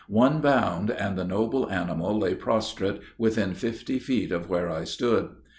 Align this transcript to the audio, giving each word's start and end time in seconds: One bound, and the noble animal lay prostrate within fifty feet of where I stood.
One 0.09 0.41
bound, 0.41 0.89
and 0.89 1.15
the 1.15 1.23
noble 1.23 1.69
animal 1.69 2.17
lay 2.17 2.33
prostrate 2.33 3.01
within 3.19 3.53
fifty 3.53 3.99
feet 3.99 4.31
of 4.31 4.49
where 4.49 4.67
I 4.67 4.83
stood. 4.83 5.29